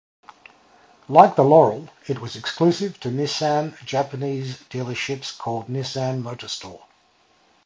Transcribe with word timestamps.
Like 1.07 1.35
the 1.35 1.43
Laurel, 1.43 1.89
it 2.07 2.21
was 2.21 2.35
exclusive 2.35 2.99
to 3.01 3.09
Nissan 3.09 3.77
Japanese 3.85 4.57
dealerships 4.67 5.37
called 5.37 5.67
Nissan 5.67 6.23
Motor 6.23 6.47
Store. 6.47 6.85